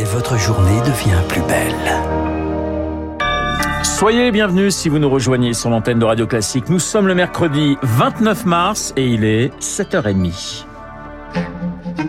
[0.00, 1.74] et votre journée devient plus belle.
[3.82, 6.70] Soyez bienvenus si vous nous rejoignez sur l'antenne de Radio Classique.
[6.70, 10.64] Nous sommes le mercredi 29 mars et il est 7h30.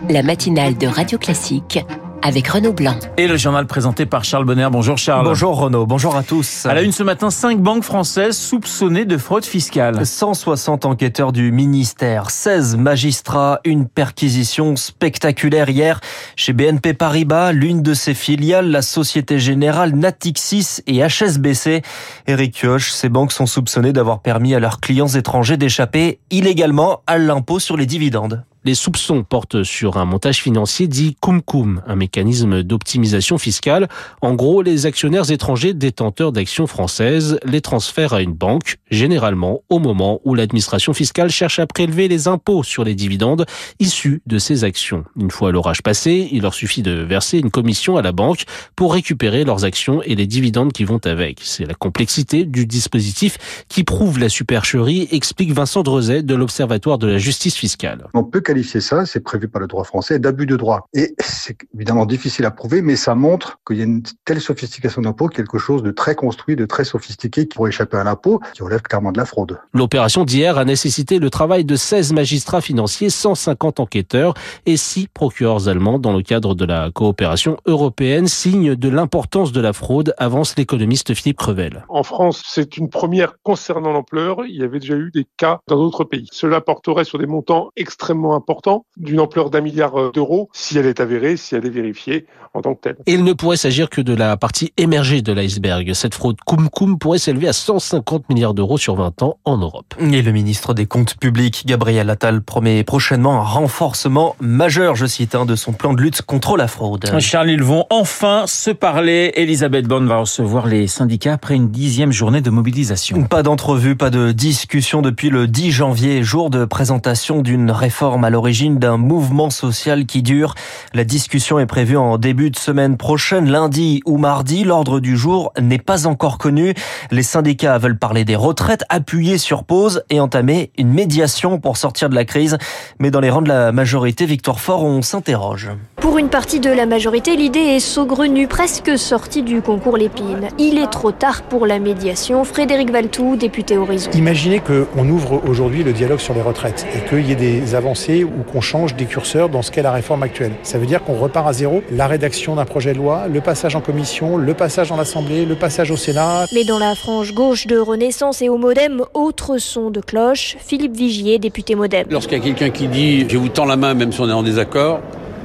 [0.08, 1.80] La matinale de Radio Classique
[2.22, 2.98] avec Renaud Blanc.
[3.16, 4.68] Et le journal présenté par Charles Bonner.
[4.70, 5.24] Bonjour Charles.
[5.24, 6.66] Bonjour Renaud, bonjour à tous.
[6.66, 10.06] À la une ce matin, cinq banques françaises soupçonnées de fraude fiscale.
[10.06, 16.00] 160 enquêteurs du ministère, 16 magistrats, une perquisition spectaculaire hier
[16.36, 21.82] chez BNP Paribas, l'une de ses filiales, la Société Générale, Natixis et HSBC.
[22.26, 27.18] Eric Kioch, ces banques sont soupçonnées d'avoir permis à leurs clients étrangers d'échapper illégalement à
[27.18, 28.44] l'impôt sur les dividendes.
[28.64, 33.88] Les soupçons portent sur un montage financier dit Cum un mécanisme d'optimisation fiscale.
[34.20, 39.80] En gros, les actionnaires étrangers détenteurs d'actions françaises les transfèrent à une banque, généralement au
[39.80, 43.46] moment où l'administration fiscale cherche à prélever les impôts sur les dividendes
[43.80, 45.04] issus de ces actions.
[45.18, 48.44] Une fois l'orage passé, il leur suffit de verser une commission à la banque
[48.76, 51.40] pour récupérer leurs actions et les dividendes qui vont avec.
[51.42, 57.08] C'est la complexité du dispositif qui prouve la supercherie, explique Vincent Drezet de l'Observatoire de
[57.08, 58.06] la justice fiscale
[58.52, 60.86] qualifier ça, c'est prévu par le droit français, d'abus de droit.
[60.92, 65.00] Et c'est évidemment difficile à prouver, mais ça montre qu'il y a une telle sophistication
[65.00, 68.62] d'impôt, quelque chose de très construit, de très sophistiqué qui pourrait échapper à l'impôt, qui
[68.62, 69.58] relève clairement de la fraude.
[69.72, 74.34] L'opération d'hier a nécessité le travail de 16 magistrats financiers, 150 enquêteurs
[74.66, 79.62] et 6 procureurs allemands dans le cadre de la coopération européenne, signe de l'importance de
[79.62, 81.86] la fraude, avance l'économiste Philippe Crevel.
[81.88, 84.44] En France, c'est une première concernant l'ampleur.
[84.44, 86.28] Il y avait déjà eu des cas dans d'autres pays.
[86.32, 90.86] Cela porterait sur des montants extrêmement important, d'une ampleur d'un milliard euh, d'euros, si elle
[90.86, 92.96] est avérée, si elle est vérifiée en tant que telle.
[93.06, 95.92] Et il ne pourrait s'agir que de la partie émergée de l'iceberg.
[95.94, 99.94] Cette fraude cum-cum pourrait s'élever à 150 milliards d'euros sur 20 ans en Europe.
[99.98, 105.34] Et le ministre des Comptes publics, Gabriel Attal, promet prochainement un renforcement majeur, je cite,
[105.34, 107.04] hein, de son plan de lutte contre la fraude.
[107.20, 109.32] Charles, ils vont enfin se parler.
[109.36, 113.22] Elisabeth Bonne va recevoir les syndicats après une dixième journée de mobilisation.
[113.24, 118.30] Pas d'entrevue, pas de discussion depuis le 10 janvier, jour de présentation d'une réforme à
[118.32, 120.54] l'origine d'un mouvement social qui dure.
[120.94, 124.64] La discussion est prévue en début de semaine prochaine, lundi ou mardi.
[124.64, 126.74] L'ordre du jour n'est pas encore connu.
[127.10, 132.08] Les syndicats veulent parler des retraites, appuyer sur pause et entamer une médiation pour sortir
[132.08, 132.56] de la crise.
[132.98, 135.70] Mais dans les rangs de la majorité, Victoire Fort, on s'interroge.
[135.96, 140.48] Pour une partie de la majorité, l'idée est saugrenue, presque sortie du concours Lépine.
[140.58, 142.44] Il est trop tard pour la médiation.
[142.44, 144.10] Frédéric Valtou, député Horizon.
[144.14, 148.21] Imaginez qu'on ouvre aujourd'hui le dialogue sur les retraites et qu'il y ait des avancées
[148.24, 150.52] ou qu'on change des curseurs dans ce qu'est la réforme actuelle.
[150.62, 151.82] Ça veut dire qu'on repart à zéro.
[151.90, 155.54] La rédaction d'un projet de loi, le passage en commission, le passage dans l'Assemblée, le
[155.54, 156.46] passage au Sénat.
[156.54, 160.96] Mais dans la frange gauche de Renaissance et au Modem, autre son de cloche, Philippe
[160.96, 162.06] Vigier, député Modem.
[162.10, 164.32] Lorsqu'il y a quelqu'un qui dit je vous tends la main même si on est
[164.32, 165.00] en désaccord,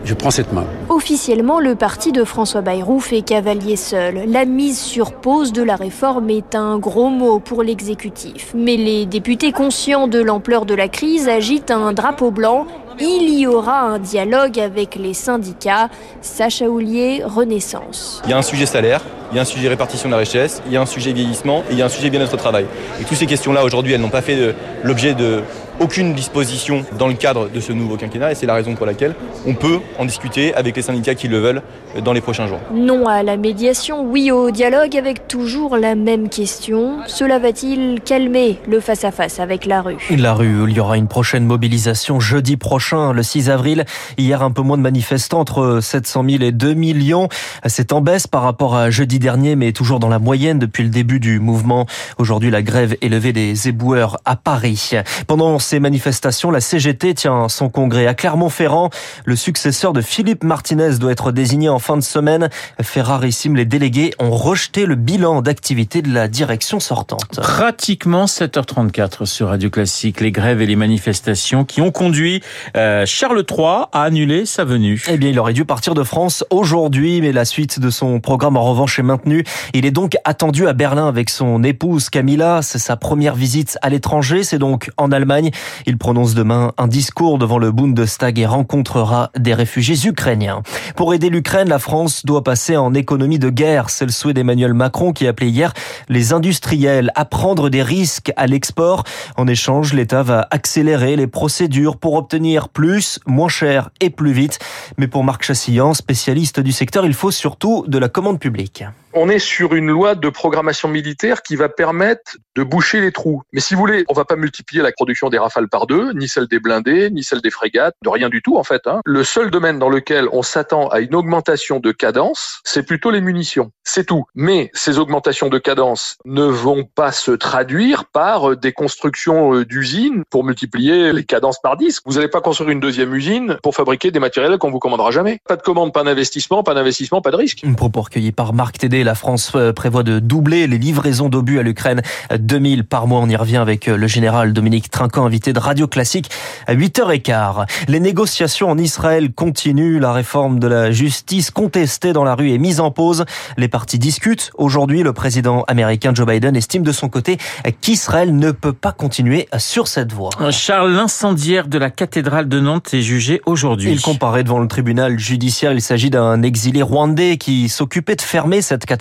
[0.05, 0.65] je prends cette main.
[0.89, 4.23] Officiellement, le parti de François Bayrou fait cavalier seul.
[4.27, 8.53] La mise sur pause de la réforme est un gros mot pour l'exécutif.
[8.55, 12.67] Mais les députés conscients de l'ampleur de la crise agitent un drapeau blanc
[12.99, 15.89] il y aura un dialogue avec les syndicats.
[16.21, 18.21] Sacha Houlier, Renaissance.
[18.25, 20.63] Il y a un sujet salaire, il y a un sujet répartition de la richesse,
[20.65, 22.65] il y a un sujet vieillissement et il y a un sujet bien-être au travail.
[22.99, 25.41] Et toutes ces questions-là, aujourd'hui, elles n'ont pas fait l'objet de
[25.79, 29.15] aucune disposition dans le cadre de ce nouveau quinquennat et c'est la raison pour laquelle
[29.45, 31.61] on peut en discuter avec les syndicats qui le veulent
[32.03, 32.59] dans les prochains jours.
[32.73, 36.99] Non à la médiation, oui au dialogue avec toujours la même question.
[37.07, 39.97] Cela va-t-il calmer le face-à-face avec la rue?
[40.17, 43.85] La rue où il y aura une prochaine mobilisation jeudi prochain, le 6 avril.
[44.17, 47.29] Hier, un peu moins de manifestants, entre 700 000 et 2 millions.
[47.65, 50.89] C'est en baisse par rapport à jeudi dernier, mais toujours dans la moyenne depuis le
[50.89, 51.85] début du mouvement.
[52.17, 54.91] Aujourd'hui, la grève est levée des éboueurs à Paris.
[55.27, 58.89] Pendant ces manifestations, la CGT tient son congrès à Clermont-Ferrand.
[59.25, 62.49] Le successeur de Philippe Martinez doit être désigné en fin de semaine.
[62.81, 67.41] Ferrarissime, les délégués ont rejeté le bilan d'activité de la direction sortante.
[67.41, 70.21] Pratiquement 7h34 sur Radio Classique.
[70.21, 72.41] Les grèves et les manifestations qui ont conduit
[72.77, 75.03] euh, Charles III à annuler sa venue.
[75.09, 78.55] Eh bien, il aurait dû partir de France aujourd'hui, mais la suite de son programme
[78.55, 79.43] en revanche est maintenue.
[79.73, 82.61] Il est donc attendu à Berlin avec son épouse Camilla.
[82.61, 84.43] C'est sa première visite à l'étranger.
[84.43, 85.51] C'est donc en Allemagne.
[85.85, 90.61] Il prononce demain un discours devant le Bundestag et rencontrera des réfugiés ukrainiens.
[90.95, 93.89] Pour aider l'Ukraine, la France doit passer en économie de guerre.
[93.89, 95.73] C'est le souhait d'Emmanuel Macron qui appelait hier
[96.09, 99.03] les industriels à prendre des risques à l'export.
[99.37, 104.59] En échange, l'État va accélérer les procédures pour obtenir plus, moins cher et plus vite.
[104.97, 108.83] Mais pour Marc Chassillan, spécialiste du secteur, il faut surtout de la commande publique
[109.19, 113.41] On est sur une loi de programmation militaire qui va permettre de boucher les trous.
[113.51, 116.27] Mais si vous voulez, on va pas multiplier la production des rafales par deux, ni
[116.27, 118.85] celle des blindés, ni celle des frégates, de rien du tout en fait.
[118.85, 119.01] Hein.
[119.05, 123.21] Le seul domaine dans lequel on s'attend à une augmentation de cadence, c'est plutôt les
[123.21, 123.71] munitions.
[123.83, 124.25] C'est tout.
[124.35, 130.43] Mais ces augmentations de cadence ne vont pas se traduire par des constructions d'usines pour
[130.43, 132.01] multiplier les cadences par 10.
[132.05, 135.39] Vous n'allez pas construire une deuxième usine pour fabriquer des matériels qu'on vous commandera jamais.
[135.47, 137.63] Pas de commande, pas d'investissement, pas d'investissement, pas de risque.
[137.65, 139.06] Un propos recueilli par Marc Tédé.
[139.07, 142.01] La France euh, prévoit de doubler les livraisons d'obus à l'Ukraine.
[142.37, 143.21] 2000 par mois.
[143.21, 146.29] On y revient avec euh, le général Dominique Trinquant, invité de Radio Classique
[146.67, 147.65] à 8h15.
[147.87, 150.01] Les négociations en Israël continuent.
[150.01, 153.23] La réforme de la justice contestée dans la rue est mise en pause.
[153.55, 154.51] Les partis discutent.
[154.57, 157.37] Aujourd'hui, le président américain Joe Biden estime de son côté
[157.79, 160.31] qu'Israël ne peut pas continuer sur cette voie.
[160.51, 163.89] Charles, l'incendiaire de la cathédrale de Nantes est jugé aujourd'hui.
[163.89, 165.71] Il comparaît devant le tribunal judiciaire.
[165.71, 168.96] Il s'agit d'un exilé rwandais qui s'occupait de fermer cette cathédrale.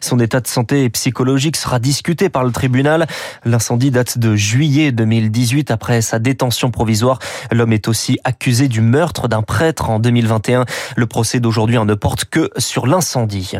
[0.00, 3.06] Son état de santé psychologique sera discuté par le tribunal.
[3.44, 7.18] L'incendie date de juillet 2018 après sa détention provisoire.
[7.50, 10.64] L'homme est aussi accusé du meurtre d'un prêtre en 2021.
[10.96, 13.52] Le procès d'aujourd'hui ne porte que sur l'incendie.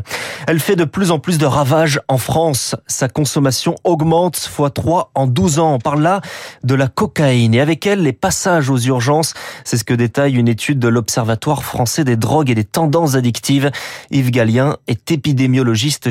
[0.47, 2.77] Elle fait de plus en plus de ravages en France.
[2.87, 5.75] Sa consommation augmente fois 3 en 12 ans.
[5.75, 6.21] On parle là
[6.65, 9.35] de la cocaïne et avec elle les passages aux urgences.
[9.65, 13.71] C'est ce que détaille une étude de l'Observatoire français des drogues et des tendances addictives.
[14.11, 15.46] Yves Gallien est épidémiologiste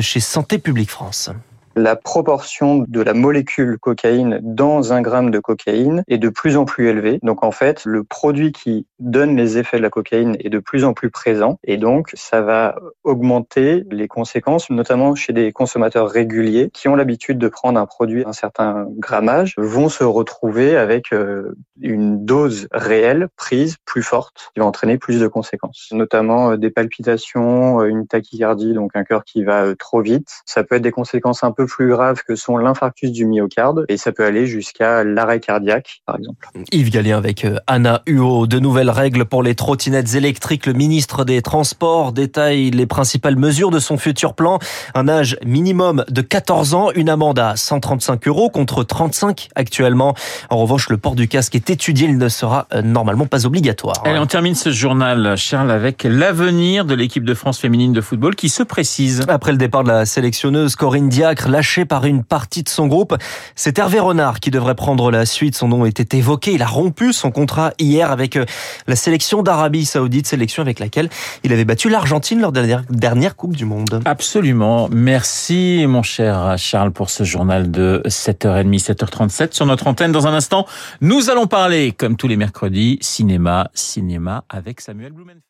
[0.00, 1.30] chez Santé publique France
[1.76, 6.64] la proportion de la molécule cocaïne dans un gramme de cocaïne est de plus en
[6.64, 7.18] plus élevée.
[7.22, 10.84] Donc en fait, le produit qui donne les effets de la cocaïne est de plus
[10.84, 16.70] en plus présent et donc ça va augmenter les conséquences, notamment chez des consommateurs réguliers
[16.72, 21.56] qui ont l'habitude de prendre un produit un certain grammage, vont se retrouver avec euh,
[21.82, 26.70] une dose réelle prise plus forte qui va entraîner plus de conséquences, notamment euh, des
[26.70, 30.40] palpitations, euh, une tachycardie, donc un cœur qui va trop vite.
[30.46, 33.96] Ça peut être des conséquences un peu plus graves que sont l'infarctus du myocarde et
[33.96, 36.48] ça peut aller jusqu'à l'arrêt cardiaque, par exemple.
[36.72, 38.46] Yves Gallien avec euh, Anna Huot.
[38.46, 40.66] De nouvelles règles pour les trottinettes électriques.
[40.66, 44.58] Le ministre des Transports détaille les principales mesures de son futur plan.
[44.94, 50.14] Un âge minimum de 14 ans, une amende à 135 euros contre 35 actuellement.
[50.50, 52.08] En revanche, le port du casque est étudié.
[52.08, 53.96] Il ne sera euh, normalement pas obligatoire.
[54.04, 58.34] Allez, on termine ce journal, Charles, avec l'avenir de l'équipe de France féminine de football
[58.34, 59.24] qui se précise.
[59.28, 63.16] Après le départ de la sélectionneuse Corinne Diacre, lâché par une partie de son groupe.
[63.54, 65.56] C'est Hervé Renard qui devrait prendre la suite.
[65.56, 66.52] Son nom était évoqué.
[66.52, 68.44] Il a rompu son contrat hier avec euh,
[68.86, 71.08] la sélection d'Arabie Saoudite, sélection avec laquelle
[71.44, 74.02] il avait battu l'Argentine lors de la dernière Coupe du Monde.
[74.04, 74.90] Absolument.
[74.92, 80.12] Merci, mon cher Charles, pour ce journal de 7h30, 7h37 sur notre antenne.
[80.12, 80.66] Dans un instant,
[81.00, 85.46] nous allons parler, comme tous les mercredis, cinéma, cinéma avec Samuel Blumenfeld.